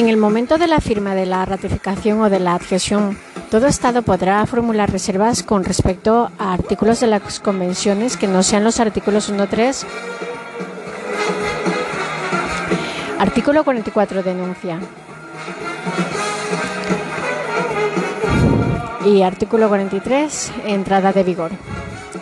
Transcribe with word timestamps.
En 0.00 0.08
el 0.08 0.16
momento 0.16 0.56
de 0.56 0.66
la 0.66 0.80
firma 0.80 1.14
de 1.14 1.26
la 1.26 1.44
ratificación 1.44 2.22
o 2.22 2.30
de 2.30 2.40
la 2.40 2.54
adhesión, 2.54 3.18
todo 3.50 3.66
Estado 3.66 4.00
podrá 4.00 4.46
formular 4.46 4.90
reservas 4.90 5.42
con 5.42 5.62
respecto 5.62 6.30
a 6.38 6.54
artículos 6.54 7.00
de 7.00 7.06
las 7.06 7.38
convenciones 7.38 8.16
que 8.16 8.26
no 8.26 8.42
sean 8.42 8.64
los 8.64 8.80
artículos 8.80 9.30
1.3. 9.30 9.84
Artículo 13.18 13.62
44. 13.62 14.22
Denuncia. 14.22 14.80
Y 19.04 19.20
artículo 19.20 19.68
43. 19.68 20.52
Entrada 20.64 21.12
de 21.12 21.24
vigor. 21.24 21.50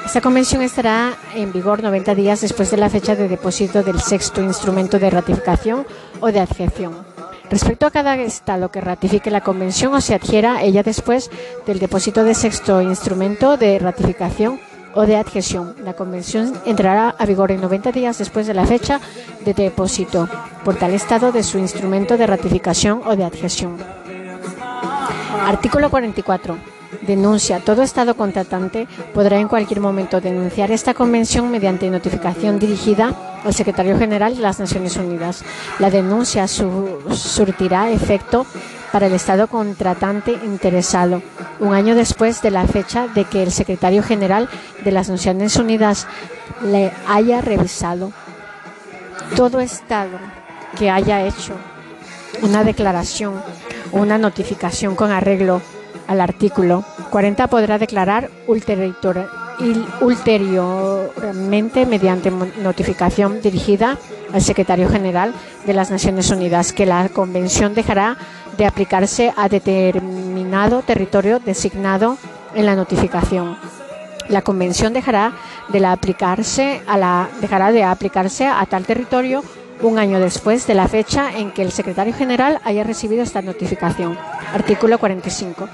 Esta 0.05 0.21
convención 0.21 0.63
estará 0.63 1.15
en 1.37 1.53
vigor 1.53 1.81
90 1.81 2.17
días 2.17 2.41
después 2.41 2.73
de 2.73 2.77
la 2.79 2.91
fecha 2.91 3.15
de 3.15 3.29
depósito 3.29 3.85
del 3.85 4.01
sexto 4.01 4.43
instrumento 4.43 4.99
de 4.99 5.11
ratificación 5.11 5.87
o 6.19 6.33
de 6.33 6.41
adhesión. 6.41 7.08
Respecto 7.51 7.87
a 7.87 7.91
cada 7.91 8.17
Estado 8.17 8.71
que 8.71 8.81
ratifique 8.81 9.31
la 9.31 9.41
Convención 9.41 9.95
o 9.95 10.01
se 10.01 10.15
adhiera 10.15 10.63
ella 10.63 10.83
después 10.83 11.31
del 11.67 11.79
depósito 11.79 12.23
de 12.25 12.35
sexto 12.35 12.83
instrumento 12.83 13.57
de 13.57 13.79
ratificación 13.79 14.61
o 14.95 15.07
de 15.07 15.17
adhesión, 15.17 15.75
la 15.83 15.95
Convención 15.95 16.53
entrará 16.67 17.15
a 17.19 17.25
vigor 17.25 17.51
en 17.51 17.61
90 17.61 17.93
días 17.93 18.19
después 18.19 18.47
de 18.47 18.55
la 18.55 18.67
fecha 18.67 19.01
de 19.45 19.55
depósito 19.55 20.29
por 20.65 20.77
tal 20.77 20.93
Estado 20.93 21.33
de 21.33 21.43
su 21.43 21.59
instrumento 21.59 22.19
de 22.19 22.27
ratificación 22.27 23.01
o 23.07 23.17
de 23.17 23.25
adhesión. 23.25 23.79
Artículo 25.47 25.89
44. 25.89 26.78
Denuncia. 27.03 27.61
Todo 27.61 27.83
Estado 27.83 28.17
contratante 28.17 28.89
podrá 29.13 29.39
en 29.39 29.49
cualquier 29.49 29.81
momento 29.81 30.21
denunciar 30.21 30.71
esta 30.71 30.95
convención 30.95 31.51
mediante 31.51 31.91
notificación 31.91 32.59
dirigida 32.59 33.15
al 33.45 33.53
Secretario 33.53 33.99
General 33.99 34.35
de 34.35 34.43
las 34.43 34.59
Naciones 34.59 34.97
Unidas. 34.97 35.45
La 35.79 35.91
denuncia 35.91 36.49
surtirá 36.49 37.91
efecto 37.91 38.47
para 38.91 39.07
el 39.07 39.13
Estado 39.13 39.49
contratante 39.49 40.33
interesado, 40.33 41.23
un 41.61 41.75
año 41.75 41.95
después 41.95 42.41
de 42.41 42.51
la 42.51 42.67
fecha 42.67 43.07
de 43.09 43.25
que 43.25 43.43
el 43.43 43.53
Secretario 43.53 44.03
General 44.03 44.49
de 44.83 44.93
las 44.93 45.11
Naciones 45.11 45.57
Unidas 45.57 46.07
le 46.65 46.93
haya 47.07 47.43
revisado. 47.43 48.13
Todo 49.37 49.61
Estado 49.61 50.19
que 50.79 50.91
haya 50.91 51.27
hecho 51.27 51.53
una 52.41 52.65
declaración, 52.65 53.43
una 53.93 54.17
notificación 54.17 54.95
con 54.95 55.11
arreglo 55.11 55.61
al 56.09 56.21
artículo 56.21 56.85
40 57.11 57.47
podrá 57.47 57.79
declarar 57.79 58.29
ulteriormente 60.01 61.87
mediante 61.87 62.31
notificación 62.31 63.41
dirigida 63.41 63.97
al 64.33 64.43
secretario 64.43 64.89
general 64.89 65.33
de 65.67 65.75
las 65.75 65.91
Naciones 65.91 66.31
Unidas 66.31 66.73
que 66.73 66.87
la 66.87 67.09
convención 67.11 67.75
dejará 67.75 68.17
de 68.57 68.67
aplicarse 68.67 69.33
a 69.37 69.49
determinado 69.49 70.83
territorio 70.83 71.39
designado 71.39 72.19
en 72.55 72.67
la 72.67 72.75
notificación. 72.75 73.57
La 74.29 74.43
convención 74.43 74.93
dejará 74.93 75.33
de 75.69 75.85
aplicarse 75.87 76.83
a 76.87 76.99
la 76.99 77.29
dejará 77.41 77.73
de 77.73 77.85
aplicarse 77.85 78.47
a 78.47 78.67
tal 78.67 78.85
territorio 78.85 79.43
un 79.83 79.99
año 79.99 80.21
después 80.21 80.67
de 80.67 80.75
la 80.75 80.89
fecha 80.89 81.37
en 81.37 81.51
que 81.53 81.63
el 81.63 81.73
secretario 81.73 82.15
general 82.15 82.61
haya 82.65 82.85
recibido 82.85 83.23
esta 83.23 83.43
notificación. 83.43 84.19
Artículo 84.53 84.99
45. 84.99 85.69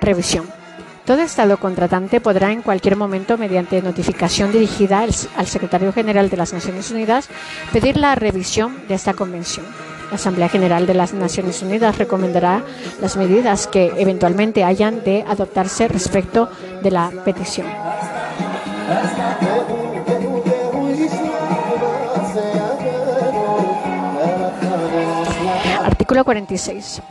Revisión. 0.00 0.60
Todo 1.04 1.22
Estado 1.22 1.58
contratante 1.58 2.20
podrá 2.20 2.52
en 2.52 2.62
cualquier 2.62 2.94
momento, 2.94 3.36
mediante 3.36 3.82
notificación 3.82 4.52
dirigida 4.52 5.00
al, 5.00 5.12
Secretario 5.46 5.92
General 5.92 6.30
de 6.30 6.36
las 6.36 6.52
Naciones 6.52 6.90
Unidas, 6.90 7.28
pedir 7.72 7.96
la 7.96 8.14
revisión 8.14 8.86
de 8.86 8.94
esta 8.94 9.14
convención. 9.14 9.66
La 10.10 10.16
Asamblea 10.16 10.48
General 10.48 10.86
de 10.86 10.94
las 10.94 11.12
Naciones 11.12 11.62
Unidas 11.62 11.98
recomendará 11.98 12.62
las 13.00 13.16
medidas 13.16 13.66
que 13.66 13.92
eventualmente 13.96 14.62
hayan 14.62 15.02
de 15.02 15.24
adoptarse 15.26 15.88
respecto 15.88 16.48
de 16.82 16.90
la 16.90 17.10
petición. 17.24 17.66
Artículo 26.10 26.24
46. 26.24 27.02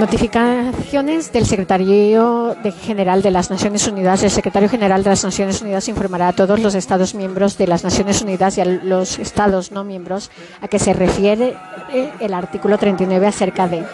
Notificaciones 0.00 1.30
del 1.32 1.46
Secretario 1.46 2.56
General 2.82 3.22
de 3.22 3.30
las 3.30 3.48
Naciones 3.48 3.86
Unidas. 3.86 4.24
El 4.24 4.32
Secretario 4.32 4.68
General 4.68 5.04
de 5.04 5.10
las 5.10 5.22
Naciones 5.22 5.62
Unidas 5.62 5.86
informará 5.88 6.26
a 6.26 6.32
todos 6.32 6.58
los 6.58 6.74
Estados 6.74 7.14
miembros 7.14 7.56
de 7.58 7.68
las 7.68 7.84
Naciones 7.84 8.20
Unidas 8.22 8.58
y 8.58 8.60
a 8.60 8.64
los 8.64 9.20
Estados 9.20 9.70
no 9.70 9.84
miembros 9.84 10.32
a 10.60 10.66
que 10.66 10.80
se 10.80 10.94
refiere 10.94 11.56
el 12.18 12.34
artículo 12.34 12.76
39 12.76 13.28
acerca 13.28 13.68
de 13.68 13.84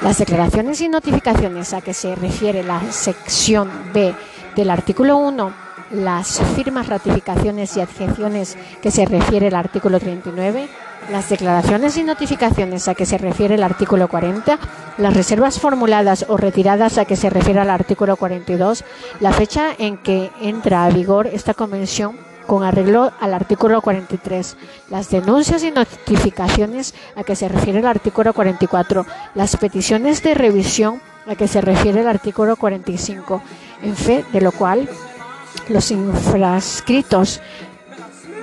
las 0.00 0.16
declaraciones 0.16 0.80
y 0.80 0.88
notificaciones 0.88 1.74
a 1.74 1.82
que 1.82 1.92
se 1.92 2.14
refiere 2.14 2.62
la 2.62 2.80
sección 2.90 3.70
B 3.92 4.14
del 4.56 4.70
artículo 4.70 5.18
1 5.18 5.66
las 5.90 6.40
firmas, 6.54 6.88
ratificaciones 6.88 7.76
y 7.76 7.80
adjeciones 7.80 8.56
que 8.82 8.90
se 8.90 9.04
refiere 9.04 9.48
el 9.48 9.54
artículo 9.54 10.00
39, 10.00 10.68
las 11.10 11.28
declaraciones 11.28 11.96
y 11.96 12.04
notificaciones 12.04 12.88
a 12.88 12.94
que 12.94 13.06
se 13.06 13.18
refiere 13.18 13.54
el 13.54 13.62
artículo 13.62 14.08
40, 14.08 14.58
las 14.98 15.14
reservas 15.14 15.60
formuladas 15.60 16.26
o 16.28 16.36
retiradas 16.36 16.98
a 16.98 17.04
que 17.04 17.16
se 17.16 17.30
refiere 17.30 17.60
el 17.62 17.70
artículo 17.70 18.16
42, 18.16 18.84
la 19.20 19.32
fecha 19.32 19.68
en 19.78 19.98
que 19.98 20.30
entra 20.40 20.84
a 20.84 20.90
vigor 20.90 21.26
esta 21.26 21.54
convención 21.54 22.16
con 22.46 22.62
arreglo 22.62 23.12
al 23.20 23.34
artículo 23.34 23.80
43, 23.82 24.56
las 24.90 25.10
denuncias 25.10 25.62
y 25.64 25.70
notificaciones 25.70 26.94
a 27.16 27.24
que 27.24 27.36
se 27.36 27.48
refiere 27.48 27.80
el 27.80 27.86
artículo 27.86 28.32
44, 28.32 29.04
las 29.34 29.56
peticiones 29.56 30.22
de 30.22 30.34
revisión 30.34 31.00
a 31.26 31.34
que 31.34 31.48
se 31.48 31.60
refiere 31.60 32.00
el 32.00 32.08
artículo 32.08 32.56
45, 32.56 33.42
en 33.82 33.96
fe 33.96 34.24
de 34.32 34.40
lo 34.40 34.52
cual 34.52 34.88
los 35.68 35.90
infrascritos 35.90 37.40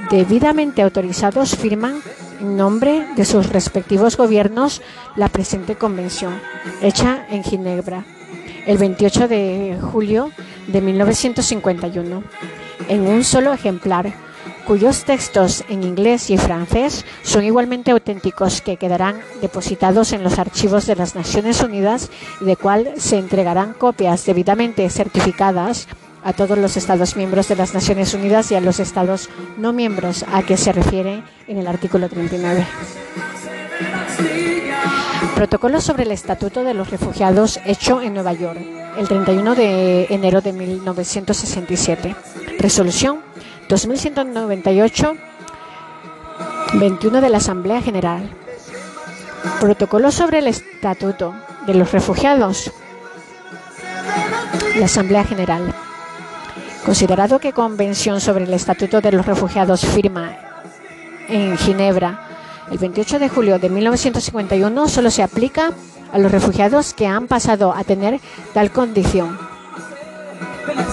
debidamente 0.10 0.82
autorizados 0.82 1.56
firman 1.56 2.02
en 2.44 2.58
nombre 2.58 3.08
de 3.16 3.24
sus 3.24 3.48
respectivos 3.48 4.18
gobiernos 4.18 4.82
la 5.16 5.30
presente 5.30 5.76
convención, 5.76 6.40
hecha 6.82 7.26
en 7.30 7.42
Ginebra 7.44 8.04
el 8.66 8.78
28 8.78 9.28
de 9.30 9.78
julio 9.82 10.30
de 10.68 10.82
1951, 10.82 12.24
en 12.90 13.02
un 13.02 13.24
solo 13.24 13.54
ejemplar, 13.54 14.14
cuyos 14.66 15.06
textos 15.06 15.64
en 15.70 15.84
inglés 15.84 16.30
y 16.30 16.38
francés 16.38 17.06
son 17.24 17.46
igualmente 17.46 17.92
auténticos 17.92 18.62
que 18.62 18.78
quedarán 18.78 19.22
depositados 19.42 20.12
en 20.12 20.24
los 20.24 20.38
archivos 20.38 20.86
de 20.86 20.96
las 20.96 21.16
Naciones 21.16 21.62
Unidas 21.62 22.10
de 22.42 22.56
cual 22.56 22.92
se 22.98 23.18
entregarán 23.18 23.74
copias 23.74 24.26
debidamente 24.26 24.90
certificadas 24.90 25.88
a 26.24 26.34
todos 26.34 26.58
los 26.58 26.78
Estados 26.78 27.16
miembros 27.16 27.48
de 27.48 27.56
las 27.56 27.74
Naciones 27.74 28.14
Unidas 28.14 28.52
y 28.52 28.56
a 28.56 28.62
los 28.62 28.80
Estados 28.80 29.30
no 29.58 29.74
miembros 29.74 30.26
a 30.32 30.44
que 30.44 30.58
se 30.58 30.72
refiere 30.72 31.24
en 31.48 31.58
el 31.58 31.68
artículo 31.68 32.10
39. 32.10 32.66
Protocolo 35.36 35.82
sobre 35.82 36.04
el 36.04 36.12
Estatuto 36.12 36.64
de 36.64 36.74
los 36.74 36.90
Refugiados 36.90 37.60
hecho 37.66 38.02
en 38.02 38.14
Nueva 38.14 38.34
York 38.34 38.60
el 38.98 39.08
31 39.08 39.56
de 39.56 40.06
enero 40.10 40.42
de 40.42 40.54
1967. 40.54 42.16
Resolución 42.60 43.20
2198 43.70 45.16
21 46.76 47.22
de 47.22 47.30
la 47.30 47.38
Asamblea 47.38 47.82
General. 47.82 48.30
Protocolo 49.60 50.12
sobre 50.12 50.40
el 50.40 50.48
Estatuto 50.48 51.36
de 51.66 51.74
los 51.74 51.92
Refugiados. 51.92 52.72
La 54.78 54.86
Asamblea 54.86 55.24
General. 55.24 55.74
Considerado 56.86 57.40
que 57.40 57.54
Convención 57.54 58.20
sobre 58.20 58.44
el 58.46 58.54
Estatuto 58.54 59.02
de 59.02 59.12
los 59.12 59.26
Refugiados 59.26 59.86
firma 59.86 60.36
en 61.30 61.58
Ginebra 61.58 62.28
el 62.72 62.78
28 62.78 63.20
de 63.20 63.30
julio 63.30 63.60
de 63.60 63.70
1951 63.70 64.88
solo 64.88 65.12
se 65.12 65.22
aplica 65.22 65.72
a 66.12 66.18
los 66.18 66.32
refugiados 66.32 66.94
que 66.94 67.08
han 67.08 67.28
pasado 67.28 67.74
a 67.74 67.84
tener 67.84 68.20
tal 68.54 68.72
condición. 68.72 69.38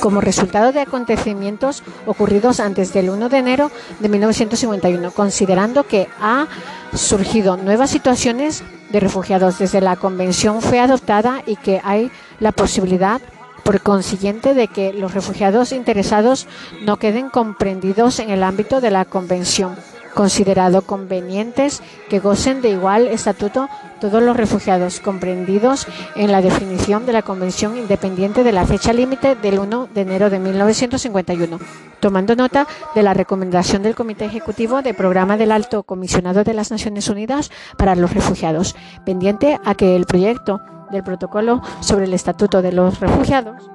Como 0.01 0.21
resultado 0.21 0.73
de 0.73 0.81
acontecimientos 0.81 1.83
ocurridos 2.07 2.59
antes 2.59 2.93
del 2.93 3.11
1 3.11 3.29
de 3.29 3.39
enero 3.39 3.71
de 4.01 4.09
1951, 4.09 5.11
considerando 5.13 5.87
que 5.87 6.09
ha 6.21 6.49
surgido 6.95 7.57
nuevas 7.57 7.91
situaciones 7.91 8.65
de 8.91 9.01
refugiados 9.01 9.59
desde 9.59 9.81
la 9.81 9.97
convención 9.97 10.61
fue 10.61 10.81
adoptada 10.81 11.43
y 11.47 11.57
que 11.57 11.81
hay 11.85 12.11
la 12.41 12.53
posibilidad 12.53 13.21
por 13.65 13.81
consiguiente 13.81 14.55
de 14.55 14.69
que 14.69 14.93
los 14.93 15.15
refugiados 15.15 15.73
interesados 15.73 16.47
no 16.83 16.97
queden 16.97 17.29
comprendidos 17.29 18.19
en 18.19 18.31
el 18.31 18.43
ámbito 18.43 18.81
de 18.81 18.91
la 18.91 19.05
Convención. 19.05 19.77
considerado 20.15 20.83
convenientes 20.83 21.83
que 22.09 22.19
gocen 22.19 22.63
de 22.63 22.71
igual 22.71 23.07
estatuto 23.07 23.69
todos 24.01 24.23
los 24.23 24.37
refugiados 24.37 25.01
comprendidos 25.01 25.87
en 26.17 26.33
la 26.33 26.43
definición 26.43 27.07
de 27.07 27.13
la 27.13 27.23
Convención 27.23 27.77
independiente 27.77 28.43
de 28.43 28.53
la 28.53 28.67
fecha 28.67 28.93
límite 28.93 29.37
del 29.37 29.59
1 29.59 29.89
de 29.95 30.01
enero 30.01 30.31
de 30.31 30.39
1951, 30.39 31.59
tomando 32.01 32.35
nota 32.35 32.67
de 32.95 33.03
la 33.03 33.15
recomendación 33.15 33.83
del 33.83 33.95
Comité 33.95 34.25
Ejecutivo 34.25 34.83
de 34.83 34.95
Programa 34.95 35.37
del 35.37 35.53
Alto 35.53 35.83
Comisionado 35.83 36.45
de 36.45 36.55
las 36.55 36.71
Naciones 36.71 37.09
Unidas 37.09 37.51
para 37.77 37.95
los 37.95 38.13
Refugiados, 38.13 38.75
pendiente 39.05 39.61
a 39.65 39.75
que 39.75 39.97
el 39.97 40.07
proyecto 40.07 40.61
del 40.91 41.03
protocolo 41.03 41.63
sobre 41.81 42.05
el 42.05 42.15
Estatuto 42.15 42.63
de 42.63 42.73
los 42.73 43.01
Refugiados. 43.01 43.71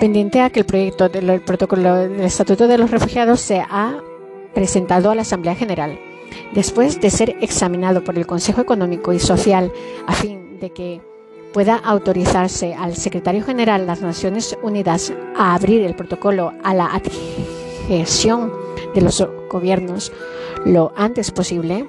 Pendiente 0.00 0.42
a 0.42 0.50
que 0.50 0.60
el 0.60 0.66
proyecto 0.66 1.08
del 1.08 1.40
protocolo 1.40 1.94
del 1.94 2.20
Estatuto 2.20 2.68
de 2.68 2.78
los 2.78 2.90
Refugiados 2.90 3.40
se 3.40 3.60
ha 3.60 3.94
presentado 4.54 5.10
a 5.10 5.14
la 5.14 5.22
Asamblea 5.22 5.54
General, 5.54 5.98
después 6.52 7.00
de 7.00 7.10
ser 7.10 7.36
examinado 7.40 8.04
por 8.04 8.18
el 8.18 8.26
Consejo 8.26 8.60
Económico 8.60 9.12
y 9.12 9.18
Social 9.18 9.72
a 10.06 10.12
fin 10.12 10.60
de 10.60 10.70
que 10.70 11.00
pueda 11.52 11.76
autorizarse 11.76 12.74
al 12.74 12.96
Secretario 12.96 13.44
General 13.44 13.80
de 13.80 13.86
las 13.86 14.02
Naciones 14.02 14.58
Unidas 14.62 15.12
a 15.36 15.54
abrir 15.54 15.82
el 15.82 15.94
protocolo 15.94 16.52
a 16.62 16.74
la 16.74 16.90
adhesión 17.88 18.63
de 18.94 19.00
los 19.00 19.26
gobiernos 19.50 20.12
lo 20.64 20.92
antes 20.96 21.30
posible, 21.30 21.88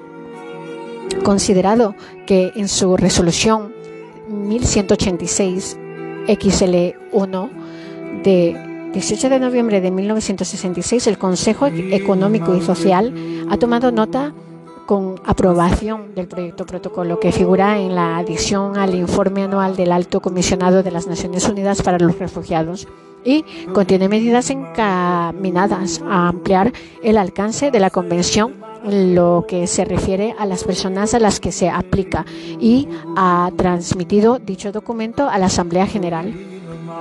considerado 1.24 1.94
que 2.26 2.52
en 2.56 2.68
su 2.68 2.96
resolución 2.96 3.72
1186 4.28 5.78
XL1 6.26 7.50
de 8.22 8.90
18 8.92 9.28
de 9.28 9.40
noviembre 9.40 9.80
de 9.80 9.90
1966, 9.90 11.06
el 11.06 11.18
Consejo 11.18 11.66
Económico 11.66 12.56
y 12.56 12.62
Social 12.62 13.14
ha 13.50 13.56
tomado 13.58 13.92
nota 13.92 14.32
con 14.86 15.16
aprobación 15.24 16.14
del 16.14 16.28
proyecto 16.28 16.64
protocolo 16.64 17.20
que 17.20 17.32
figura 17.32 17.78
en 17.78 17.94
la 17.94 18.16
adición 18.18 18.78
al 18.78 18.94
informe 18.94 19.42
anual 19.42 19.76
del 19.76 19.92
Alto 19.92 20.20
Comisionado 20.20 20.82
de 20.82 20.92
las 20.92 21.06
Naciones 21.06 21.48
Unidas 21.48 21.82
para 21.82 21.98
los 21.98 22.18
Refugiados 22.18 22.86
y 23.26 23.44
contiene 23.72 24.08
medidas 24.08 24.50
encaminadas 24.50 26.00
a 26.08 26.28
ampliar 26.28 26.72
el 27.02 27.18
alcance 27.18 27.70
de 27.70 27.80
la 27.80 27.90
Convención 27.90 28.54
en 28.84 29.16
lo 29.16 29.44
que 29.48 29.66
se 29.66 29.84
refiere 29.84 30.34
a 30.38 30.46
las 30.46 30.62
personas 30.62 31.12
a 31.12 31.18
las 31.18 31.40
que 31.40 31.50
se 31.50 31.68
aplica 31.68 32.24
y 32.60 32.88
ha 33.16 33.50
transmitido 33.56 34.38
dicho 34.38 34.70
documento 34.70 35.28
a 35.28 35.38
la 35.38 35.46
Asamblea 35.46 35.86
General. 35.86 36.32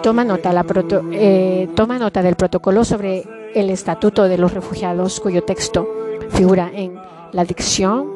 Toma 0.01 0.23
nota, 0.23 0.65
eh, 1.11 1.69
toma 1.75 1.99
nota 1.99 2.21
del 2.23 2.35
protocolo 2.35 2.83
sobre 2.83 3.23
el 3.53 3.69
Estatuto 3.69 4.23
de 4.23 4.37
los 4.37 4.53
Refugiados, 4.53 5.19
cuyo 5.19 5.43
texto 5.43 5.87
figura 6.29 6.71
en 6.73 6.99
la 7.31 7.45
dicción 7.45 8.07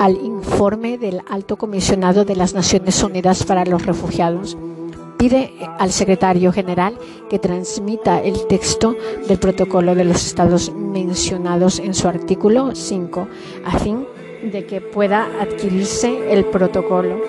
al 0.00 0.16
informe 0.16 0.98
del 0.98 1.22
Alto 1.28 1.56
Comisionado 1.56 2.24
de 2.24 2.36
las 2.36 2.54
Naciones 2.54 3.02
Unidas 3.02 3.44
para 3.44 3.64
los 3.64 3.84
Refugiados. 3.84 4.56
Pide 5.22 5.54
al 5.78 5.92
secretario 5.92 6.50
general 6.50 6.98
que 7.30 7.38
transmita 7.38 8.20
el 8.20 8.48
texto 8.48 8.96
del 9.28 9.38
protocolo 9.38 9.94
de 9.94 10.02
los 10.04 10.26
estados 10.26 10.72
mencionados 10.74 11.78
en 11.78 11.94
su 11.94 12.08
artículo 12.08 12.74
5 12.74 13.28
a 13.64 13.78
fin 13.78 14.04
de 14.42 14.66
que 14.66 14.80
pueda 14.80 15.28
adquirirse 15.40 16.32
el 16.32 16.44
protocolo. 16.46 17.20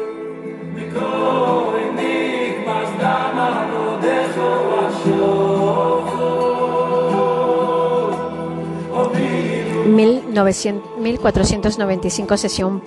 1495 10.98 12.38
sesión 12.38 12.82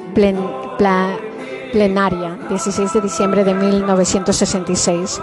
plenaria, 1.77 2.39
16 2.49 2.95
de 2.95 3.01
diciembre 3.03 3.45
de 3.45 3.53
1966. 3.53 5.21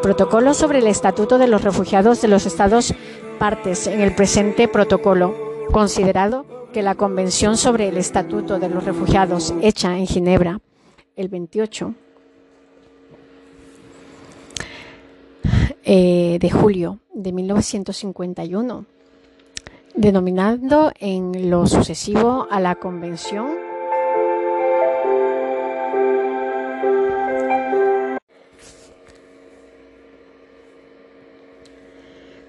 Protocolo 0.00 0.54
sobre 0.54 0.78
el 0.78 0.86
Estatuto 0.86 1.36
de 1.36 1.46
los 1.46 1.62
Refugiados 1.62 2.22
de 2.22 2.28
los 2.28 2.46
Estados 2.46 2.94
partes 3.38 3.86
en 3.86 4.00
el 4.00 4.14
presente 4.14 4.68
protocolo, 4.68 5.34
considerado 5.70 6.46
que 6.72 6.80
la 6.80 6.94
Convención 6.94 7.58
sobre 7.58 7.88
el 7.88 7.98
Estatuto 7.98 8.58
de 8.58 8.70
los 8.70 8.86
Refugiados 8.86 9.52
hecha 9.60 9.98
en 9.98 10.06
Ginebra 10.06 10.60
el 11.14 11.28
28 11.28 11.94
eh, 15.84 16.38
de 16.40 16.50
julio 16.50 17.00
de 17.12 17.32
1951 17.32 18.86
denominando 19.94 20.90
en 20.98 21.50
lo 21.50 21.66
sucesivo 21.66 22.46
a 22.50 22.60
la 22.60 22.76
Convención 22.76 23.61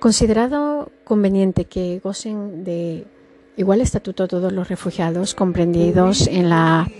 Considerado 0.03 0.91
conveniente 1.05 1.63
que 1.63 2.01
gocen 2.03 2.65
de 2.65 3.07
igual 3.55 3.79
estatuto 3.79 4.27
todos 4.27 4.51
los 4.51 4.67
refugiados 4.67 5.33
comprendidos 5.33 6.27
en 6.27 6.49
la 6.49 6.91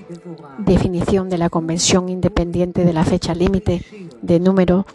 definición 0.60 1.30
de 1.30 1.38
la 1.38 1.50
Convención 1.50 2.08
Independiente 2.08 2.86
de 2.86 2.94
la 2.94 3.04
fecha 3.04 3.36
límite 3.36 3.84
de 4.22 4.40
número 4.40 4.86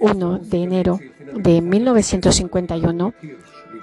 1 0.00 0.40
de 0.40 0.62
enero 0.64 0.98
de 1.32 1.60
1951, 1.60 3.14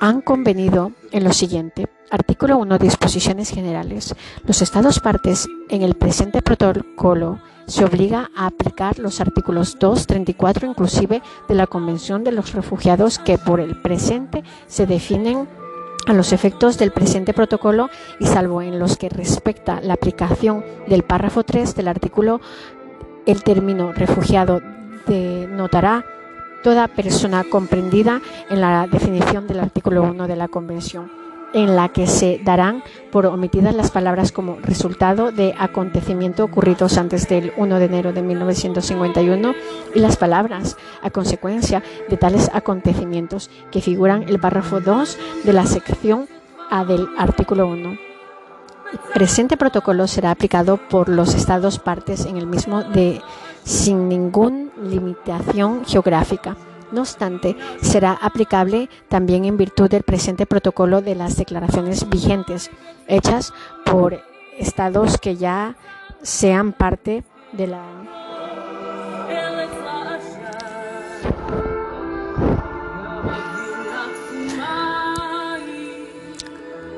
han 0.02 0.20
convenido 0.20 0.92
en 1.14 1.24
lo 1.24 1.32
siguiente. 1.32 1.88
Artículo 2.10 2.58
1. 2.58 2.78
Disposiciones 2.78 3.52
generales. 3.52 4.14
Los 4.46 4.62
Estados 4.62 5.00
partes 5.00 5.48
en 5.70 5.82
el 5.82 5.96
presente 5.96 6.42
protocolo 6.42 7.40
se 7.68 7.86
obliga 7.86 8.32
a 8.36 8.48
aplicar 8.48 9.00
los 9.00 9.22
artículos 9.22 9.78
2, 9.80 10.08
34 10.08 10.68
inclusive 10.68 11.22
de 11.48 11.56
la 11.56 11.68
Convención 11.68 12.24
de 12.24 12.32
los 12.32 12.54
Refugiados 12.54 13.20
que 13.20 13.38
por 13.38 13.60
el 13.60 13.82
presente 13.82 14.44
se 14.68 14.86
definen 14.86 15.48
a 16.08 16.14
los 16.14 16.34
efectos 16.34 16.78
del 16.78 16.92
presente 16.92 17.34
protocolo 17.34 17.90
y 18.20 18.26
salvo 18.26 18.62
en 18.62 18.80
los 18.80 18.98
que 18.98 19.10
respecta 19.10 19.82
la 19.82 19.94
aplicación 19.94 20.66
del 20.88 21.04
párrafo 21.04 21.44
3 21.44 21.76
del 21.76 21.88
artículo, 21.88 22.42
el 23.26 23.44
término 23.44 23.92
refugiado 23.94 24.62
denotará 25.08 26.06
toda 26.64 26.88
persona 26.88 27.44
comprendida 27.44 28.22
en 28.50 28.62
la 28.62 28.88
definición 28.88 29.48
del 29.48 29.60
artículo 29.60 30.04
1 30.04 30.28
de 30.28 30.36
la 30.36 30.48
Convención, 30.48 31.12
en 31.54 31.76
la 31.76 31.90
que 31.90 32.08
se 32.08 32.40
darán 32.44 32.84
por 33.12 33.26
omitidas 33.26 33.76
las 33.76 33.92
palabras 33.92 34.32
como 34.32 34.58
resultado 34.62 35.32
de 35.32 35.54
acontecimientos 35.58 36.50
ocurridos 36.50 36.98
antes 36.98 37.28
del 37.28 37.54
1 37.58 37.80
de 37.80 37.86
enero 37.86 38.14
de 38.14 38.22
1951 38.22 39.54
y 39.94 40.00
las 40.00 40.18
palabras 40.18 40.78
a 41.02 41.10
consecuencia 41.10 41.84
de 42.10 42.18
tales 42.18 42.50
acontecimientos 42.54 43.50
que 43.72 43.82
figuran 43.82 44.24
el 44.24 44.40
párrafo 44.40 44.80
2 44.80 45.18
de 45.44 45.54
la 45.54 45.66
sección 45.66 46.28
A 46.70 46.86
del 46.86 47.08
artículo 47.18 47.68
1. 47.68 47.90
El 47.90 49.00
presente 49.14 49.58
protocolo 49.58 50.08
será 50.08 50.32
aplicado 50.32 50.78
por 50.78 51.08
los 51.08 51.34
Estados 51.34 51.80
partes 51.80 52.26
en 52.26 52.38
el 52.38 52.46
mismo 52.46 52.84
de 52.84 53.22
sin 53.64 54.10
ninguna 54.10 54.70
limitación 54.82 55.86
geográfica. 55.86 56.58
No 56.92 57.02
obstante, 57.02 57.56
será 57.82 58.14
aplicable 58.14 58.90
también 59.08 59.46
en 59.46 59.58
virtud 59.58 59.90
del 59.90 60.04
presente 60.04 60.46
protocolo 60.46 61.02
de 61.02 61.16
las 61.16 61.38
declaraciones 61.38 62.10
vigentes 62.10 62.70
hechas 63.08 63.54
por 63.86 64.22
estados 64.58 65.18
que 65.18 65.38
ya 65.38 65.76
sean 66.22 66.74
parte 66.74 67.24
de 67.54 67.68
la 67.68 67.84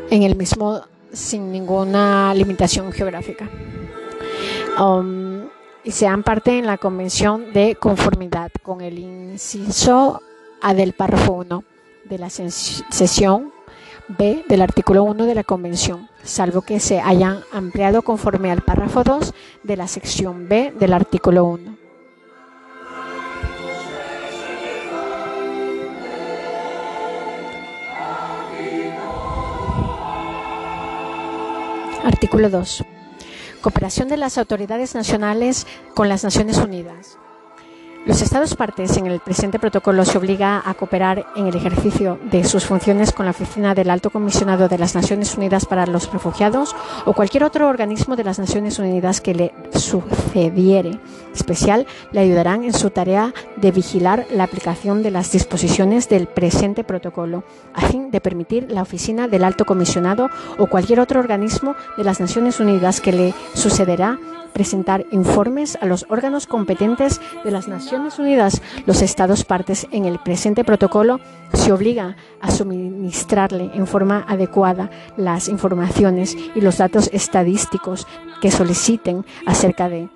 en 0.09 0.21
el 0.21 0.35
mismo 0.35 0.81
sin 1.11 1.51
ninguna 1.51 2.33
limitación 2.35 2.91
geográfica. 2.91 3.49
Um, 4.79 5.32
y 5.83 5.91
sean 5.91 6.23
parte 6.23 6.57
en 6.57 6.65
la 6.65 6.77
Convención 6.77 7.51
de 7.53 7.75
conformidad 7.75 8.51
con 8.61 8.81
el 8.81 8.99
inciso 8.99 10.21
A 10.61 10.73
del 10.73 10.93
párrafo 10.93 11.33
1 11.33 11.63
de 12.05 12.17
la 12.17 12.29
sesión 12.29 13.51
B 14.07 14.43
del 14.47 14.61
artículo 14.61 15.03
1 15.03 15.25
de 15.25 15.35
la 15.35 15.43
Convención, 15.43 16.09
salvo 16.23 16.61
que 16.61 16.79
se 16.79 16.99
hayan 17.01 17.39
ampliado 17.51 18.01
conforme 18.01 18.51
al 18.51 18.61
párrafo 18.61 19.03
2 19.03 19.33
de 19.63 19.77
la 19.77 19.87
sección 19.87 20.47
B 20.47 20.73
del 20.77 20.93
artículo 20.93 21.45
1. 21.45 21.77
Artículo 32.05 32.49
2 32.49 32.83
cooperación 33.63 34.09
de 34.09 34.17
las 34.17 34.37
autoridades 34.37 34.93
nacionales 34.93 35.65
con 35.95 36.09
las 36.09 36.23
Naciones 36.23 36.57
Unidas. 36.57 37.17
Los 38.05 38.21
Estados 38.21 38.55
partes 38.57 38.97
en 38.97 39.07
el 39.07 39.21
presente 39.21 39.59
protocolo 39.59 40.03
se 40.03 40.17
obliga 40.17 40.61
a 40.65 40.73
cooperar 40.73 41.25
en 41.37 41.47
el 41.47 41.55
ejercicio 41.55 42.19
de 42.29 42.43
sus 42.43 42.65
funciones 42.65 43.13
con 43.13 43.25
la 43.25 43.31
Oficina 43.31 43.73
del 43.73 43.89
Alto 43.89 44.09
Comisionado 44.09 44.67
de 44.67 44.77
las 44.77 44.93
Naciones 44.93 45.37
Unidas 45.37 45.65
para 45.65 45.85
los 45.85 46.11
Refugiados 46.11 46.75
o 47.05 47.13
cualquier 47.13 47.45
otro 47.45 47.69
organismo 47.69 48.17
de 48.17 48.25
las 48.25 48.39
Naciones 48.39 48.77
Unidas 48.77 49.21
que 49.21 49.33
le 49.33 49.53
sucediere. 49.71 50.99
Especial 51.33 51.87
le 52.11 52.19
ayudarán 52.19 52.65
en 52.65 52.73
su 52.73 52.89
tarea 52.89 53.33
de 53.55 53.71
vigilar 53.71 54.27
la 54.31 54.43
aplicación 54.43 55.01
de 55.01 55.11
las 55.11 55.31
disposiciones 55.31 56.09
del 56.09 56.27
presente 56.27 56.83
protocolo, 56.83 57.45
a 57.73 57.87
fin 57.87 58.11
de 58.11 58.19
permitir 58.19 58.69
la 58.69 58.81
Oficina 58.81 59.29
del 59.29 59.45
Alto 59.45 59.63
Comisionado 59.63 60.29
o 60.57 60.67
cualquier 60.67 60.99
otro 60.99 61.21
organismo 61.21 61.73
de 61.95 62.03
las 62.03 62.19
Naciones 62.19 62.59
Unidas 62.59 62.99
que 62.99 63.13
le 63.13 63.33
sucederá 63.53 64.19
presentar 64.53 65.05
informes 65.11 65.77
a 65.81 65.85
los 65.85 66.05
órganos 66.09 66.47
competentes 66.47 67.19
de 67.43 67.51
las 67.51 67.67
Naciones 67.67 68.19
Unidas. 68.19 68.61
Los 68.85 69.01
Estados 69.01 69.43
partes 69.43 69.87
en 69.91 70.05
el 70.05 70.19
presente 70.19 70.63
protocolo 70.63 71.19
se 71.53 71.71
obliga 71.71 72.15
a 72.41 72.51
suministrarle 72.51 73.71
en 73.73 73.87
forma 73.87 74.25
adecuada 74.27 74.89
las 75.17 75.47
informaciones 75.47 76.37
y 76.55 76.61
los 76.61 76.77
datos 76.77 77.09
estadísticos 77.13 78.07
que 78.41 78.51
soliciten 78.51 79.25
acerca 79.45 79.89
de 79.89 80.09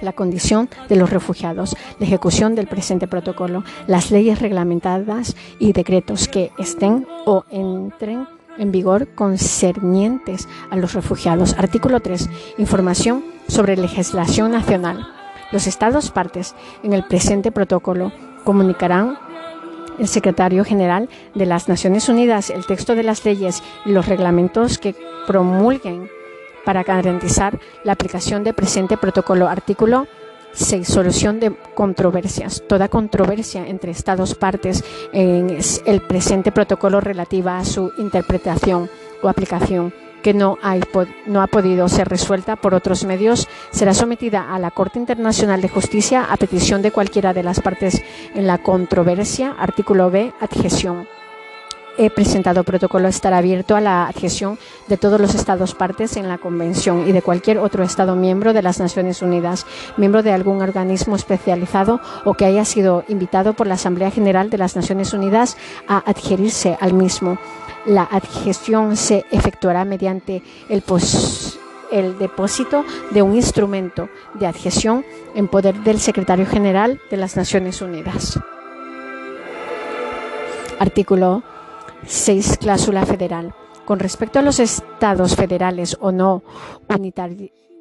la 0.00 0.12
condición 0.12 0.68
de 0.88 0.96
los 0.96 1.10
refugiados, 1.10 1.76
la 1.98 2.06
ejecución 2.06 2.54
del 2.54 2.66
presente 2.66 3.06
protocolo, 3.06 3.64
las 3.86 4.10
leyes 4.10 4.40
reglamentadas 4.40 5.36
y 5.58 5.72
decretos 5.72 6.28
que 6.28 6.50
estén 6.58 7.06
o 7.24 7.44
entren 7.50 8.26
en 8.58 8.72
vigor 8.72 9.08
concernientes 9.14 10.48
a 10.70 10.76
los 10.76 10.92
refugiados. 10.94 11.54
Artículo 11.56 12.00
3. 12.00 12.28
Información 12.58 13.24
sobre 13.48 13.76
legislación 13.76 14.52
nacional. 14.52 15.06
Los 15.50 15.66
Estados 15.66 16.10
partes 16.10 16.54
en 16.82 16.92
el 16.92 17.04
presente 17.04 17.52
protocolo 17.52 18.12
comunicarán 18.44 19.18
el 19.98 20.08
secretario 20.08 20.64
general 20.64 21.08
de 21.34 21.46
las 21.46 21.68
Naciones 21.68 22.08
Unidas 22.08 22.50
el 22.50 22.66
texto 22.66 22.94
de 22.94 23.02
las 23.02 23.24
leyes 23.24 23.62
y 23.84 23.92
los 23.92 24.06
reglamentos 24.06 24.78
que 24.78 24.96
promulguen 25.26 26.08
para 26.64 26.82
garantizar 26.82 27.58
la 27.84 27.92
aplicación 27.92 28.44
del 28.44 28.54
presente 28.54 28.96
protocolo. 28.96 29.48
Artículo 29.48 30.06
6. 30.52 30.86
Solución 30.86 31.40
de 31.40 31.54
controversias. 31.74 32.62
Toda 32.68 32.88
controversia 32.88 33.66
entre 33.66 33.90
Estados 33.90 34.34
partes 34.34 34.84
en 35.12 35.58
el 35.86 36.00
presente 36.02 36.52
protocolo 36.52 37.00
relativa 37.00 37.58
a 37.58 37.64
su 37.64 37.92
interpretación 37.98 38.88
o 39.22 39.28
aplicación 39.28 39.92
que 40.22 40.34
no, 40.34 40.58
no 41.26 41.42
ha 41.42 41.46
podido 41.46 41.88
ser 41.88 42.08
resuelta 42.08 42.56
por 42.56 42.74
otros 42.74 43.04
medios 43.04 43.48
será 43.70 43.94
sometida 43.94 44.54
a 44.54 44.58
la 44.58 44.70
Corte 44.70 44.98
Internacional 44.98 45.60
de 45.60 45.68
Justicia 45.68 46.26
a 46.30 46.36
petición 46.36 46.82
de 46.82 46.92
cualquiera 46.92 47.34
de 47.34 47.42
las 47.42 47.60
partes 47.60 48.02
en 48.34 48.46
la 48.46 48.58
controversia. 48.58 49.54
Artículo 49.58 50.10
B. 50.10 50.32
Adhesión 50.40 51.06
he 51.98 52.10
presentado 52.10 52.64
protocolo 52.64 53.08
estará 53.08 53.38
abierto 53.38 53.76
a 53.76 53.80
la 53.80 54.06
adhesión 54.06 54.58
de 54.88 54.96
todos 54.96 55.20
los 55.20 55.34
Estados 55.34 55.74
partes 55.74 56.16
en 56.16 56.28
la 56.28 56.38
Convención 56.38 57.06
y 57.06 57.12
de 57.12 57.22
cualquier 57.22 57.58
otro 57.58 57.84
Estado 57.84 58.16
miembro 58.16 58.52
de 58.52 58.62
las 58.62 58.80
Naciones 58.80 59.22
Unidas, 59.22 59.66
miembro 59.96 60.22
de 60.22 60.32
algún 60.32 60.62
organismo 60.62 61.16
especializado 61.16 62.00
o 62.24 62.34
que 62.34 62.44
haya 62.44 62.64
sido 62.64 63.04
invitado 63.08 63.52
por 63.52 63.66
la 63.66 63.74
Asamblea 63.74 64.10
General 64.10 64.50
de 64.50 64.58
las 64.58 64.76
Naciones 64.76 65.12
Unidas 65.12 65.56
a 65.86 65.98
adherirse 65.98 66.76
al 66.80 66.94
mismo. 66.94 67.38
La 67.86 68.04
adhesión 68.04 68.96
se 68.96 69.24
efectuará 69.30 69.84
mediante 69.84 70.42
el, 70.68 70.82
el 71.90 72.18
depósito 72.18 72.84
de 73.10 73.22
un 73.22 73.34
instrumento 73.34 74.08
de 74.34 74.46
adhesión 74.46 75.04
en 75.34 75.48
poder 75.48 75.74
del 75.82 75.98
Secretario 75.98 76.46
General 76.46 77.00
de 77.10 77.16
las 77.16 77.36
Naciones 77.36 77.82
Unidas. 77.82 78.38
Artículo 80.78 81.42
6. 82.06 82.58
Cláusula 82.58 83.06
federal. 83.06 83.54
Con 83.84 83.98
respecto 83.98 84.38
a 84.38 84.42
los 84.42 84.60
estados 84.60 85.36
federales 85.36 85.96
o 86.00 86.12
no 86.12 86.42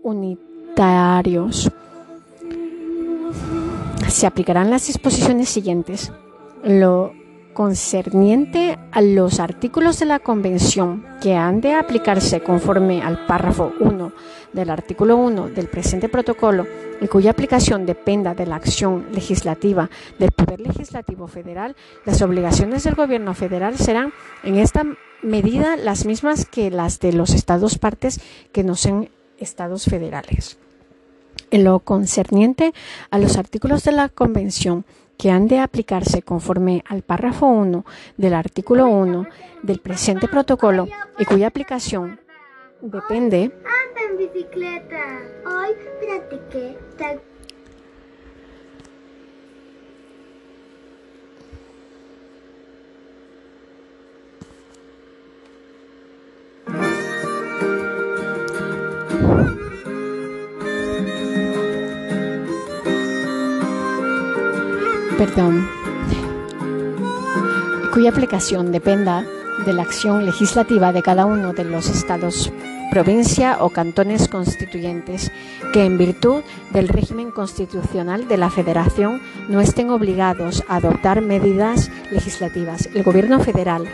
unitarios, 0.03 1.71
se 4.07 4.27
aplicarán 4.27 4.69
las 4.69 4.87
disposiciones 4.87 5.49
siguientes. 5.49 6.11
Lo 6.63 7.13
concerniente 7.53 8.77
a 8.91 9.01
los 9.01 9.39
artículos 9.39 9.99
de 9.99 10.05
la 10.05 10.19
Convención 10.19 11.05
que 11.21 11.35
han 11.35 11.61
de 11.61 11.73
aplicarse 11.73 12.41
conforme 12.41 13.01
al 13.01 13.25
párrafo 13.25 13.73
1 13.79 14.11
del 14.53 14.69
artículo 14.69 15.17
1 15.17 15.49
del 15.49 15.67
presente 15.67 16.09
protocolo 16.09 16.65
y 17.01 17.07
cuya 17.07 17.31
aplicación 17.31 17.85
dependa 17.85 18.33
de 18.35 18.45
la 18.45 18.55
acción 18.55 19.07
legislativa 19.11 19.89
del 20.19 20.31
Poder 20.31 20.61
Legislativo 20.61 21.27
Federal, 21.27 21.75
las 22.05 22.21
obligaciones 22.21 22.83
del 22.83 22.95
Gobierno 22.95 23.33
federal 23.33 23.77
serán 23.77 24.13
en 24.43 24.57
esta 24.57 24.85
medida 25.23 25.75
las 25.75 26.05
mismas 26.05 26.45
que 26.45 26.69
las 26.69 26.99
de 26.99 27.13
los 27.13 27.33
Estados 27.33 27.77
partes 27.77 28.19
que 28.51 28.63
no 28.63 28.75
sean 28.75 29.09
Estados 29.39 29.85
federales. 29.85 30.57
En 31.49 31.63
lo 31.63 31.79
concerniente 31.79 32.73
a 33.09 33.17
los 33.17 33.37
artículos 33.37 33.83
de 33.83 33.91
la 33.91 34.07
Convención 34.07 34.85
que 35.21 35.29
han 35.29 35.47
de 35.47 35.59
aplicarse 35.59 36.23
conforme 36.23 36.83
al 36.87 37.03
párrafo 37.03 37.45
1 37.45 37.85
del 38.17 38.33
artículo 38.33 38.87
1 38.87 39.27
del 39.61 39.79
presente 39.79 40.27
protocolo 40.27 40.87
y 41.19 41.25
cuya 41.25 41.45
aplicación 41.45 42.19
depende 42.81 43.51
perdón, 65.21 65.69
cuya 67.93 68.09
aplicación 68.09 68.71
dependa 68.71 69.23
de 69.67 69.71
la 69.71 69.83
acción 69.83 70.25
legislativa 70.25 70.91
de 70.93 71.03
cada 71.03 71.27
uno 71.27 71.53
de 71.53 71.63
los 71.63 71.89
estados, 71.89 72.51
provincia 72.89 73.57
o 73.59 73.69
cantones 73.69 74.27
constituyentes 74.27 75.31
que 75.73 75.85
en 75.85 75.99
virtud 75.99 76.41
del 76.71 76.87
régimen 76.87 77.29
constitucional 77.29 78.27
de 78.27 78.37
la 78.37 78.49
Federación 78.49 79.21
no 79.47 79.61
estén 79.61 79.91
obligados 79.91 80.63
a 80.67 80.77
adoptar 80.77 81.21
medidas 81.21 81.91
legislativas. 82.09 82.89
El 82.95 83.03
Gobierno 83.03 83.39
federal 83.41 83.87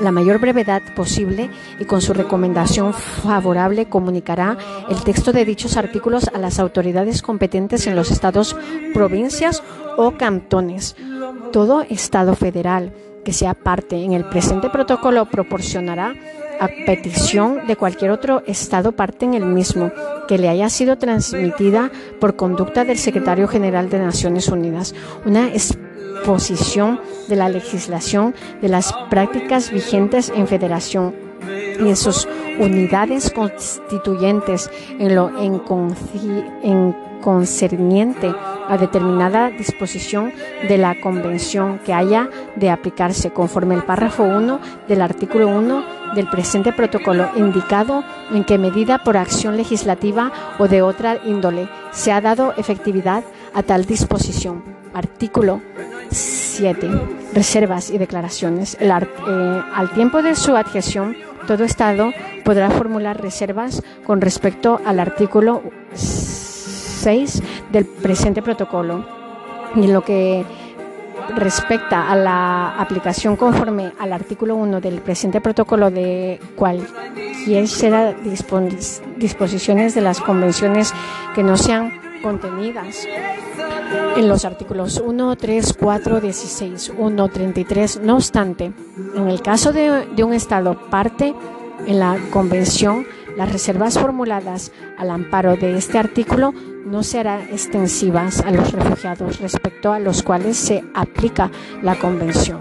la 0.00 0.12
mayor 0.12 0.38
brevedad 0.38 0.82
posible 0.94 1.50
y 1.78 1.84
con 1.84 2.00
su 2.00 2.12
recomendación 2.12 2.94
favorable 2.94 3.86
comunicará 3.86 4.56
el 4.88 5.02
texto 5.02 5.32
de 5.32 5.44
dichos 5.44 5.76
artículos 5.76 6.28
a 6.32 6.38
las 6.38 6.58
autoridades 6.58 7.22
competentes 7.22 7.86
en 7.86 7.96
los 7.96 8.10
estados, 8.10 8.56
provincias 8.94 9.62
o 9.96 10.12
cantones. 10.12 10.96
Todo 11.52 11.82
estado 11.82 12.34
federal 12.34 12.92
que 13.24 13.32
sea 13.32 13.54
parte 13.54 14.02
en 14.02 14.12
el 14.12 14.24
presente 14.24 14.70
protocolo 14.70 15.26
proporcionará 15.26 16.14
a 16.60 16.68
petición 16.86 17.66
de 17.66 17.76
cualquier 17.76 18.10
otro 18.10 18.42
Estado 18.46 18.92
parte 18.92 19.24
en 19.24 19.34
el 19.34 19.44
mismo 19.44 19.90
que 20.28 20.38
le 20.38 20.48
haya 20.48 20.68
sido 20.68 20.96
transmitida 20.96 21.90
por 22.20 22.36
conducta 22.36 22.84
del 22.84 22.98
Secretario 22.98 23.48
General 23.48 23.90
de 23.90 23.98
Naciones 23.98 24.48
Unidas 24.48 24.94
una 25.24 25.52
posición 26.24 27.00
de 27.28 27.36
la 27.36 27.48
legislación 27.48 28.34
de 28.60 28.68
las 28.68 28.92
prácticas 29.10 29.70
vigentes 29.70 30.32
en 30.34 30.46
federación. 30.46 31.14
Y 31.80 31.88
en 31.88 31.96
sus 31.96 32.28
unidades 32.58 33.30
constituyentes 33.30 34.70
en 34.98 35.14
lo 35.14 35.30
en, 35.38 35.60
concerniente 37.22 38.34
a 38.68 38.76
determinada 38.76 39.50
disposición 39.50 40.32
de 40.68 40.76
la 40.76 41.00
convención 41.00 41.78
que 41.84 41.94
haya 41.94 42.28
de 42.56 42.68
aplicarse 42.68 43.30
conforme 43.30 43.76
el 43.76 43.84
párrafo 43.84 44.24
1 44.24 44.58
del 44.88 45.02
artículo 45.02 45.46
1 45.48 45.84
del 46.16 46.28
presente 46.28 46.72
protocolo 46.72 47.30
indicado 47.36 48.02
en 48.32 48.44
qué 48.44 48.58
medida 48.58 48.98
por 49.04 49.16
acción 49.16 49.56
legislativa 49.56 50.32
o 50.58 50.66
de 50.66 50.82
otra 50.82 51.18
índole 51.24 51.68
se 51.92 52.10
ha 52.10 52.20
dado 52.20 52.54
efectividad 52.56 53.22
a 53.54 53.62
tal 53.62 53.84
disposición. 53.84 54.62
Artículo 54.94 55.60
7. 56.10 56.88
Reservas 57.34 57.90
y 57.90 57.98
declaraciones. 57.98 58.76
Eh, 58.80 58.88
al 58.88 59.90
tiempo 59.94 60.22
de 60.22 60.34
su 60.34 60.56
adhesión, 60.56 61.16
todo 61.46 61.64
Estado 61.64 62.12
podrá 62.44 62.70
formular 62.70 63.20
reservas 63.20 63.82
con 64.04 64.20
respecto 64.20 64.80
al 64.84 65.00
artículo 65.00 65.62
6 65.94 67.42
del 67.72 67.86
presente 67.86 68.42
protocolo. 68.42 69.06
Y 69.74 69.84
en 69.84 69.92
lo 69.92 70.02
que 70.02 70.44
respecta 71.36 72.10
a 72.10 72.16
la 72.16 72.78
aplicación 72.78 73.36
conforme 73.36 73.92
al 73.98 74.12
artículo 74.12 74.56
1 74.56 74.80
del 74.80 75.00
presente 75.00 75.40
protocolo 75.40 75.90
de 75.90 76.40
cualquier 76.56 77.68
será 77.68 78.14
disposiciones 79.16 79.94
de 79.94 80.00
las 80.00 80.20
convenciones 80.20 80.92
que 81.34 81.42
no 81.42 81.56
sean 81.56 81.92
contenidas 82.22 83.06
en 84.16 84.28
los 84.28 84.44
artículos 84.44 85.02
1, 85.04 85.36
3, 85.36 85.76
4, 85.78 86.20
16, 86.20 86.92
1, 86.96 87.28
33. 87.28 88.00
No 88.02 88.16
obstante, 88.16 88.72
en 89.16 89.28
el 89.28 89.42
caso 89.42 89.72
de, 89.72 90.06
un 90.22 90.32
Estado 90.32 90.78
parte 90.90 91.34
en 91.86 91.98
la 91.98 92.18
Convención, 92.30 93.06
las 93.36 93.52
reservas 93.52 93.98
formuladas 93.98 94.72
al 94.98 95.10
amparo 95.10 95.56
de 95.56 95.76
este 95.76 95.98
artículo 95.98 96.52
no 96.84 97.02
serán 97.02 97.42
extensivas 97.50 98.40
a 98.40 98.50
los 98.50 98.72
refugiados 98.72 99.40
respecto 99.40 99.92
a 99.92 99.98
los 99.98 100.22
cuales 100.22 100.56
se 100.56 100.84
aplica 100.94 101.50
la 101.82 101.98
Convención. 101.98 102.60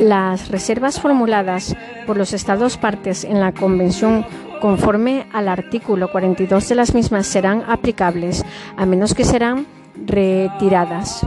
Las 0.00 0.48
reservas 0.48 1.00
formuladas 1.00 1.74
por 2.06 2.16
los 2.16 2.32
Estados 2.32 2.76
partes 2.76 3.24
en 3.24 3.40
la 3.40 3.52
Convención 3.52 4.24
conforme 4.60 5.26
al 5.32 5.48
artículo 5.48 6.10
42 6.10 6.68
de 6.68 6.74
las 6.74 6.94
mismas 6.94 7.26
serán 7.26 7.64
aplicables, 7.68 8.44
a 8.76 8.86
menos 8.86 9.14
que 9.14 9.24
serán 9.24 9.66
retiradas. 10.06 11.26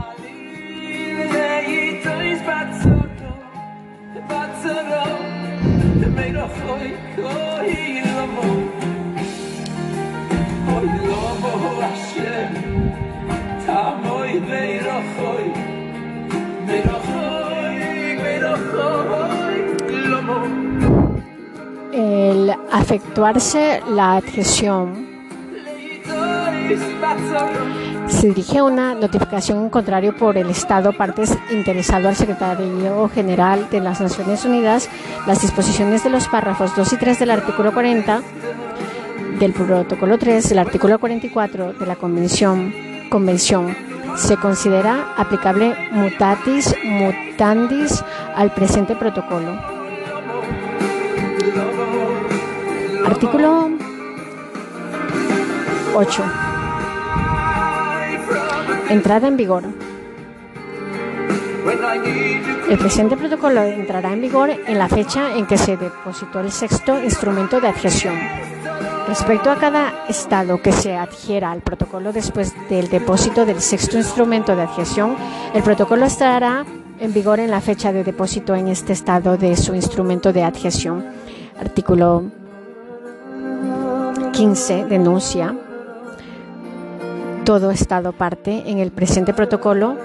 El 22.72 22.80
efectuarse 22.80 23.82
la 23.88 24.16
adhesión 24.16 25.06
se 28.08 28.28
dirige 28.28 28.62
una 28.62 28.94
notificación 28.94 29.58
en 29.58 29.70
contrario 29.70 30.16
por 30.16 30.36
el 30.36 30.48
Estado 30.48 30.92
partes 30.92 31.36
interesado 31.50 32.08
al 32.08 32.16
Secretario 32.16 33.08
General 33.08 33.68
de 33.70 33.80
las 33.80 34.00
Naciones 34.00 34.44
Unidas 34.44 34.88
las 35.26 35.42
disposiciones 35.42 36.04
de 36.04 36.10
los 36.10 36.28
párrafos 36.28 36.74
2 36.76 36.92
y 36.92 36.96
3 36.96 37.18
del 37.18 37.30
artículo 37.30 37.72
40 37.72 38.22
del 39.38 39.52
protocolo 39.52 40.18
3 40.18 40.48
del 40.48 40.58
artículo 40.58 40.98
44 40.98 41.72
de 41.74 41.86
la 41.86 41.96
Convención, 41.96 42.72
convención 43.10 43.76
se 44.16 44.36
considera 44.36 45.14
aplicable 45.16 45.74
mutatis 45.90 46.74
mutandis 46.84 48.04
al 48.34 48.52
presente 48.52 48.94
protocolo. 48.94 49.81
Artículo 53.22 53.70
8. 55.94 56.22
Entrada 58.90 59.28
en 59.28 59.36
vigor. 59.36 59.62
El 62.68 62.78
presente 62.78 63.16
protocolo 63.16 63.62
entrará 63.62 64.12
en 64.12 64.22
vigor 64.22 64.50
en 64.50 64.76
la 64.76 64.88
fecha 64.88 65.36
en 65.36 65.46
que 65.46 65.56
se 65.56 65.76
depositó 65.76 66.40
el 66.40 66.50
sexto 66.50 67.00
instrumento 67.00 67.60
de 67.60 67.68
adhesión. 67.68 68.16
Respecto 69.06 69.52
a 69.52 69.56
cada 69.56 70.04
Estado 70.08 70.60
que 70.60 70.72
se 70.72 70.96
adhiera 70.96 71.52
al 71.52 71.60
protocolo 71.60 72.12
después 72.12 72.52
del 72.68 72.88
depósito 72.88 73.46
del 73.46 73.60
sexto 73.60 73.98
instrumento 73.98 74.56
de 74.56 74.62
adhesión, 74.62 75.14
el 75.54 75.62
protocolo 75.62 76.06
estará 76.06 76.64
en 76.98 77.14
vigor 77.14 77.38
en 77.38 77.52
la 77.52 77.60
fecha 77.60 77.92
de 77.92 78.02
depósito 78.02 78.56
en 78.56 78.66
este 78.66 78.92
Estado 78.92 79.36
de 79.36 79.56
su 79.56 79.76
instrumento 79.76 80.32
de 80.32 80.42
adhesión. 80.42 81.06
Artículo 81.60 82.41
15 84.32 84.86
denuncia. 84.86 85.54
Todo 87.44 87.70
Estado 87.70 88.12
parte 88.12 88.64
en 88.66 88.78
el 88.78 88.90
presente 88.90 89.34
protocolo. 89.34 89.96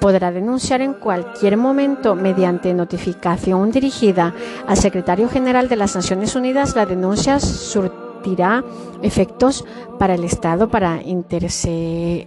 Podrá 0.00 0.32
denunciar 0.32 0.80
en 0.80 0.94
cualquier 0.94 1.56
momento 1.56 2.16
mediante 2.16 2.74
notificación 2.74 3.70
dirigida 3.70 4.34
al 4.66 4.76
Secretario 4.76 5.28
General 5.28 5.68
de 5.68 5.76
las 5.76 5.94
Naciones 5.94 6.34
Unidas. 6.34 6.74
La 6.74 6.84
denuncia 6.84 7.38
surtirá 7.38 8.64
efectos 9.02 9.64
para 9.98 10.14
el 10.14 10.24
Estado 10.24 10.68
para 10.68 11.00
interese, 11.02 12.26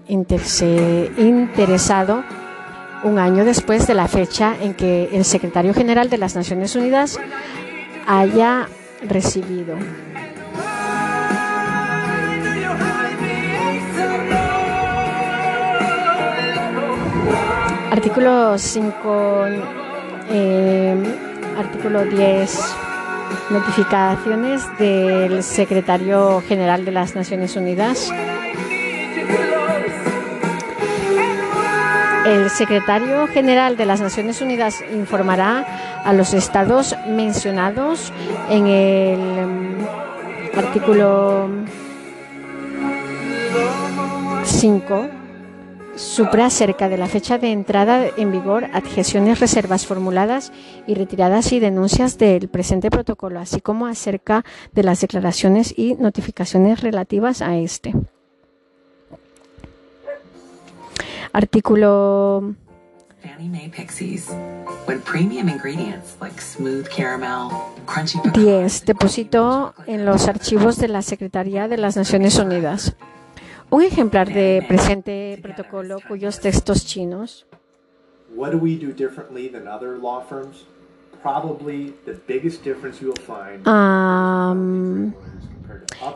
interesado 1.17 2.23
un 3.03 3.19
año 3.19 3.43
después 3.43 3.85
de 3.85 3.95
la 3.95 4.07
fecha 4.07 4.55
en 4.61 4.75
que 4.75 5.09
el 5.11 5.25
Secretario 5.25 5.73
General 5.73 6.09
de 6.09 6.17
las 6.19 6.35
Naciones 6.35 6.75
Unidas 6.75 7.19
haya 8.07 8.69
recibido 9.07 9.75
Artículo 17.93 18.57
5, 18.57 19.45
eh, 20.31 20.95
artículo 21.59 22.03
10. 22.03 22.59
Notificaciones 23.51 24.63
del 24.79 25.43
secretario 25.43 26.41
general 26.47 26.85
de 26.85 26.91
las 26.91 27.13
Naciones 27.13 27.55
Unidas. 27.55 28.11
El 32.25 32.49
secretario 32.49 33.27
general 33.27 33.77
de 33.77 33.85
las 33.85 34.01
Naciones 34.01 34.41
Unidas 34.41 34.83
informará 34.91 35.63
a 36.03 36.13
los 36.13 36.33
estados 36.33 36.95
mencionados 37.07 38.11
en 38.49 38.65
el 38.65 39.19
mm, 39.45 40.57
artículo 40.57 41.47
5 44.45 45.22
supra 45.95 46.47
acerca 46.47 46.89
de 46.89 46.97
la 46.97 47.07
fecha 47.07 47.37
de 47.37 47.51
entrada 47.51 48.07
en 48.17 48.31
vigor, 48.31 48.65
adhesiones, 48.73 49.39
reservas 49.39 49.85
formuladas 49.85 50.51
y 50.87 50.95
retiradas 50.95 51.51
y 51.51 51.59
denuncias 51.59 52.17
del 52.17 52.47
presente 52.49 52.89
protocolo, 52.89 53.39
así 53.39 53.61
como 53.61 53.85
acerca 53.85 54.43
de 54.73 54.83
las 54.83 55.01
declaraciones 55.01 55.73
y 55.77 55.95
notificaciones 55.95 56.81
relativas 56.81 57.41
a 57.41 57.57
este. 57.57 57.93
Artículo 61.31 62.53
10. 68.33 68.85
Deposito 68.85 69.73
en 69.87 70.05
los 70.05 70.27
archivos 70.27 70.77
de 70.77 70.87
la 70.87 71.01
Secretaría 71.01 71.67
de 71.67 71.77
las 71.77 71.95
Naciones 71.95 72.37
Unidas 72.37 72.95
un 73.73 73.81
ejemplar 73.81 74.31
de 74.31 74.63
presente 74.67 75.39
protocolo 75.41 75.97
cuyos 76.07 76.39
textos 76.39 76.85
chinos. 76.85 77.47
Um, 83.65 85.13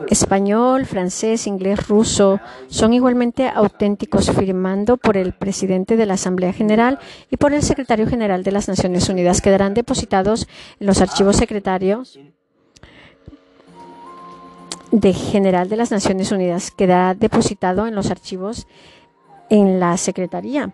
español, 0.08 0.86
francés, 0.86 1.48
inglés, 1.48 1.88
ruso 1.88 2.40
son 2.68 2.92
igualmente 2.92 3.48
auténticos 3.48 4.30
firmando 4.30 4.96
por 4.96 5.16
el 5.16 5.32
presidente 5.32 5.96
de 5.96 6.06
la 6.06 6.14
Asamblea 6.14 6.52
General 6.52 7.00
y 7.28 7.38
por 7.38 7.52
el 7.52 7.64
secretario 7.64 8.06
general 8.06 8.44
de 8.44 8.52
las 8.52 8.68
Naciones 8.68 9.08
Unidas. 9.08 9.40
Quedarán 9.40 9.74
depositados 9.74 10.46
en 10.78 10.86
los 10.86 11.00
archivos 11.00 11.34
secretarios 11.34 12.20
de 14.90 15.12
General 15.12 15.68
de 15.68 15.76
las 15.76 15.90
Naciones 15.90 16.32
Unidas 16.32 16.70
quedará 16.70 17.14
depositado 17.14 17.86
en 17.86 17.94
los 17.94 18.10
archivos 18.10 18.66
en 19.50 19.80
la 19.80 19.96
Secretaría 19.96 20.72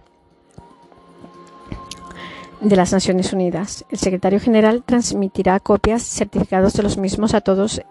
de 2.61 2.77
las 2.77 2.93
Naciones 2.93 3.33
Unidas. 3.33 3.85
El 3.91 3.99
secretario 3.99 4.41
general 4.41 4.83
transmitirá 4.85 5.61
copias 5.61 6.03
certificados 6.03 6.73
de 6.75 6.83
los 6.83 6.97
mismos 6.97 7.35
a 7.35 7.41
todos 7.41 7.83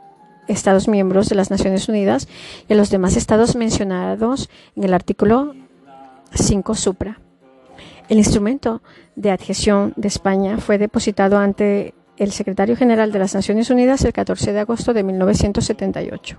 Estados 0.48 0.90
miembros 0.90 1.30
de 1.30 1.36
las 1.36 1.52
Naciones 1.52 1.88
Unidas 1.88 2.28
y 2.68 2.74
a 2.74 2.76
los 2.76 2.90
demás 2.90 3.16
estados 3.16 3.56
mencionados 3.56 4.50
en 4.76 4.84
el 4.84 4.94
artículo 4.94 5.54
5 6.34 6.76
supra. 6.76 7.22
El 8.10 8.18
instrumento 8.18 8.82
de 9.16 9.32
adhesión 9.32 9.94
de 9.96 10.10
España 10.10 10.58
fue 10.58 10.78
depositado 10.78 11.38
ante 11.38 11.94
el 12.18 12.32
secretario 12.32 12.76
general 12.76 13.12
de 13.12 13.20
las 13.20 13.34
Naciones 13.36 13.70
Unidas 13.70 14.04
el 14.06 14.14
14 14.14 14.54
de 14.54 14.60
agosto 14.60 14.94
de 14.94 15.04
1978. 15.04 16.38